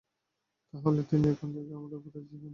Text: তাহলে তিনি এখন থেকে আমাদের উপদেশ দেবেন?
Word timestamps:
তাহলে 0.73 1.01
তিনি 1.03 1.25
এখন 1.29 1.49
থেকে 1.53 1.71
আমাদের 1.73 1.97
উপদেশ 1.97 2.23
দেবেন? 2.23 2.49